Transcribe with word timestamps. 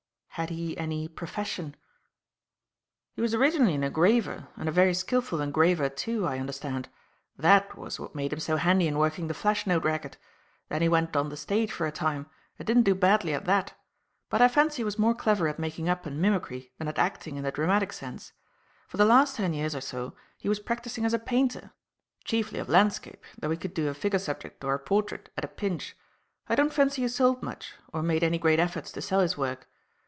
Had 0.35 0.49
he 0.49 0.77
any 0.77 1.09
profession?" 1.09 1.75
"He 3.15 3.21
was 3.21 3.33
originally 3.35 3.75
an 3.75 3.83
engraver, 3.83 4.47
and 4.55 4.69
a 4.69 4.71
very 4.71 4.93
skilful 4.93 5.41
engraver, 5.41 5.89
too, 5.89 6.25
I 6.25 6.39
understand. 6.39 6.87
That 7.35 7.75
was 7.77 7.99
what 7.99 8.15
made 8.15 8.31
him 8.31 8.39
so 8.39 8.55
handy 8.55 8.87
in 8.87 8.97
working 8.97 9.27
the 9.27 9.33
flash 9.33 9.67
note 9.67 9.83
racket. 9.83 10.17
Then 10.69 10.81
he 10.81 10.87
went 10.87 11.17
on 11.17 11.27
the 11.27 11.35
stage 11.35 11.69
for 11.73 11.85
a 11.85 11.91
time, 11.91 12.27
and 12.57 12.65
didn't 12.65 12.83
do 12.83 12.95
badly 12.95 13.33
at 13.33 13.43
that; 13.43 13.73
but 14.29 14.41
I 14.41 14.47
fancy 14.47 14.77
he 14.77 14.83
was 14.85 14.97
more 14.97 15.13
clever 15.13 15.49
at 15.49 15.59
making 15.59 15.89
up 15.89 16.05
and 16.05 16.21
mimicry 16.21 16.71
than 16.77 16.87
at 16.87 16.97
acting 16.97 17.35
in 17.35 17.43
the 17.43 17.51
dramatic 17.51 17.91
sense. 17.91 18.31
For 18.87 18.95
the 18.95 19.03
last 19.05 19.35
ten 19.35 19.53
years 19.53 19.75
or 19.75 19.81
so 19.81 20.15
he 20.37 20.47
was 20.47 20.61
practising 20.61 21.03
as 21.03 21.13
a 21.13 21.19
painter 21.19 21.73
chiefly 22.23 22.57
of 22.59 22.69
landscape, 22.69 23.25
though 23.37 23.51
he 23.51 23.57
could 23.57 23.73
do 23.73 23.89
a 23.89 23.93
figure 23.93 24.17
subject 24.17 24.63
or 24.63 24.73
a 24.73 24.79
portrait 24.79 25.29
at 25.35 25.43
a 25.43 25.49
pinch. 25.49 25.93
I 26.47 26.55
don't 26.55 26.73
fancy 26.73 27.01
he 27.01 27.09
sold 27.09 27.43
much, 27.43 27.73
or 27.91 28.01
made 28.01 28.23
any 28.23 28.37
great 28.37 28.61
efforts 28.61 28.93
to 28.93 29.01
sell 29.01 29.19
his 29.19 29.37
work. 29.37 29.67